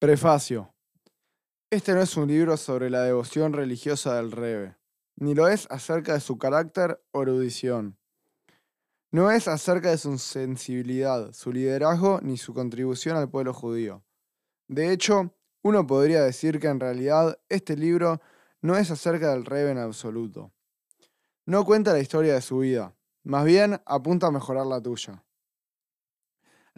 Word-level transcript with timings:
Prefacio. 0.00 0.72
Este 1.72 1.92
no 1.92 2.00
es 2.00 2.16
un 2.16 2.28
libro 2.28 2.56
sobre 2.56 2.88
la 2.88 3.02
devoción 3.02 3.52
religiosa 3.52 4.14
del 4.14 4.30
Rebe, 4.30 4.76
ni 5.16 5.34
lo 5.34 5.48
es 5.48 5.66
acerca 5.70 6.12
de 6.14 6.20
su 6.20 6.38
carácter 6.38 7.02
o 7.10 7.22
erudición. 7.22 7.98
No 9.10 9.32
es 9.32 9.48
acerca 9.48 9.90
de 9.90 9.98
su 9.98 10.16
sensibilidad, 10.18 11.32
su 11.32 11.50
liderazgo 11.50 12.20
ni 12.22 12.36
su 12.36 12.54
contribución 12.54 13.16
al 13.16 13.28
pueblo 13.28 13.52
judío. 13.52 14.04
De 14.68 14.92
hecho, 14.92 15.34
uno 15.64 15.84
podría 15.84 16.22
decir 16.22 16.60
que 16.60 16.68
en 16.68 16.78
realidad 16.78 17.36
este 17.48 17.76
libro 17.76 18.20
no 18.60 18.76
es 18.76 18.92
acerca 18.92 19.32
del 19.32 19.44
Rebe 19.44 19.72
en 19.72 19.78
absoluto. 19.78 20.52
No 21.44 21.64
cuenta 21.64 21.92
la 21.92 21.98
historia 21.98 22.34
de 22.34 22.40
su 22.40 22.58
vida, 22.58 22.94
más 23.24 23.44
bien 23.44 23.80
apunta 23.84 24.28
a 24.28 24.30
mejorar 24.30 24.64
la 24.64 24.80
tuya. 24.80 25.24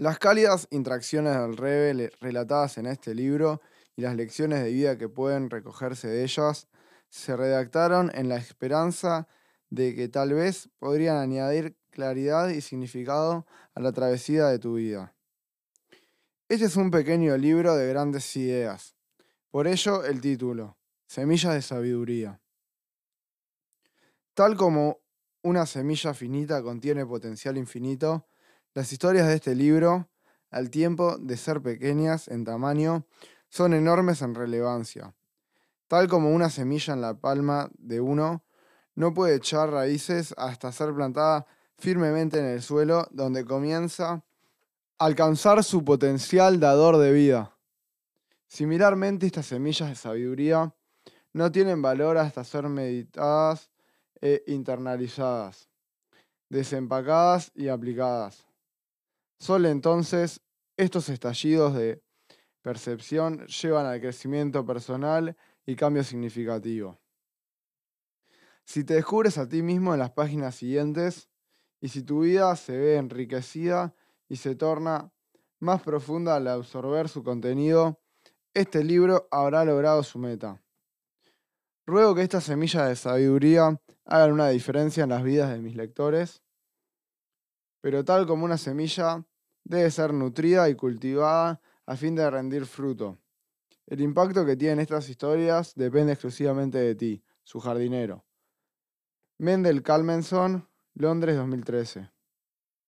Las 0.00 0.18
cálidas 0.18 0.66
interacciones 0.70 1.36
del 1.36 1.58
Rebe 1.58 2.10
relatadas 2.22 2.78
en 2.78 2.86
este 2.86 3.14
libro 3.14 3.60
y 3.96 4.00
las 4.00 4.16
lecciones 4.16 4.64
de 4.64 4.72
vida 4.72 4.96
que 4.96 5.10
pueden 5.10 5.50
recogerse 5.50 6.08
de 6.08 6.24
ellas 6.24 6.68
se 7.10 7.36
redactaron 7.36 8.10
en 8.14 8.30
la 8.30 8.38
esperanza 8.38 9.28
de 9.68 9.94
que 9.94 10.08
tal 10.08 10.32
vez 10.32 10.70
podrían 10.78 11.18
añadir 11.18 11.76
claridad 11.90 12.48
y 12.48 12.62
significado 12.62 13.46
a 13.74 13.80
la 13.80 13.92
travesía 13.92 14.46
de 14.46 14.58
tu 14.58 14.76
vida. 14.76 15.14
Este 16.48 16.64
es 16.64 16.76
un 16.76 16.90
pequeño 16.90 17.36
libro 17.36 17.76
de 17.76 17.86
grandes 17.86 18.34
ideas. 18.36 18.96
Por 19.50 19.66
ello 19.66 20.02
el 20.06 20.22
título, 20.22 20.78
Semillas 21.08 21.52
de 21.52 21.60
Sabiduría. 21.60 22.40
Tal 24.32 24.56
como 24.56 25.02
una 25.42 25.66
semilla 25.66 26.14
finita 26.14 26.62
contiene 26.62 27.04
potencial 27.04 27.58
infinito, 27.58 28.29
las 28.74 28.92
historias 28.92 29.26
de 29.26 29.34
este 29.34 29.54
libro, 29.54 30.08
al 30.50 30.70
tiempo 30.70 31.18
de 31.18 31.36
ser 31.36 31.60
pequeñas 31.60 32.28
en 32.28 32.44
tamaño, 32.44 33.06
son 33.48 33.74
enormes 33.74 34.22
en 34.22 34.34
relevancia. 34.34 35.14
Tal 35.88 36.08
como 36.08 36.30
una 36.30 36.50
semilla 36.50 36.94
en 36.94 37.00
la 37.00 37.14
palma 37.14 37.68
de 37.78 38.00
uno, 38.00 38.44
no 38.94 39.12
puede 39.12 39.36
echar 39.36 39.70
raíces 39.70 40.34
hasta 40.36 40.70
ser 40.70 40.94
plantada 40.94 41.46
firmemente 41.78 42.38
en 42.38 42.44
el 42.44 42.62
suelo, 42.62 43.08
donde 43.10 43.44
comienza 43.44 44.12
a 44.12 44.24
alcanzar 44.98 45.64
su 45.64 45.84
potencial 45.84 46.60
dador 46.60 46.98
de 46.98 47.12
vida. 47.12 47.56
Similarmente, 48.46 49.26
estas 49.26 49.46
semillas 49.46 49.88
de 49.88 49.94
sabiduría 49.96 50.74
no 51.32 51.50
tienen 51.50 51.82
valor 51.82 52.18
hasta 52.18 52.44
ser 52.44 52.68
meditadas 52.68 53.70
e 54.20 54.44
internalizadas, 54.46 55.68
desempacadas 56.48 57.50
y 57.54 57.68
aplicadas. 57.68 58.49
Solo 59.40 59.68
entonces 59.68 60.42
estos 60.76 61.08
estallidos 61.08 61.74
de 61.74 62.02
percepción 62.60 63.46
llevan 63.46 63.86
al 63.86 63.98
crecimiento 63.98 64.66
personal 64.66 65.34
y 65.64 65.76
cambio 65.76 66.04
significativo. 66.04 67.00
Si 68.64 68.84
te 68.84 68.94
descubres 68.94 69.38
a 69.38 69.48
ti 69.48 69.62
mismo 69.62 69.94
en 69.94 70.00
las 70.00 70.10
páginas 70.10 70.56
siguientes 70.56 71.30
y 71.80 71.88
si 71.88 72.02
tu 72.02 72.20
vida 72.20 72.54
se 72.54 72.76
ve 72.76 72.96
enriquecida 72.96 73.94
y 74.28 74.36
se 74.36 74.54
torna 74.56 75.10
más 75.58 75.80
profunda 75.82 76.36
al 76.36 76.46
absorber 76.46 77.08
su 77.08 77.22
contenido, 77.22 77.98
este 78.52 78.84
libro 78.84 79.26
habrá 79.30 79.64
logrado 79.64 80.02
su 80.02 80.18
meta. 80.18 80.62
Ruego 81.86 82.14
que 82.14 82.22
estas 82.22 82.44
semillas 82.44 82.86
de 82.88 82.94
sabiduría 82.94 83.80
hagan 84.04 84.32
una 84.32 84.50
diferencia 84.50 85.04
en 85.04 85.10
las 85.10 85.22
vidas 85.22 85.50
de 85.50 85.60
mis 85.60 85.76
lectores, 85.76 86.42
pero 87.80 88.04
tal 88.04 88.26
como 88.26 88.44
una 88.44 88.58
semilla, 88.58 89.24
debe 89.64 89.90
ser 89.90 90.12
nutrida 90.12 90.68
y 90.68 90.74
cultivada 90.74 91.60
a 91.86 91.96
fin 91.96 92.14
de 92.14 92.30
rendir 92.30 92.66
fruto. 92.66 93.18
El 93.86 94.00
impacto 94.00 94.46
que 94.46 94.56
tienen 94.56 94.80
estas 94.80 95.08
historias 95.08 95.74
depende 95.74 96.12
exclusivamente 96.12 96.78
de 96.78 96.94
ti, 96.94 97.24
su 97.42 97.58
jardinero. 97.60 98.24
Mendel 99.38 99.82
Calmenson, 99.82 100.68
Londres 100.94 101.36
2013. 101.36 102.10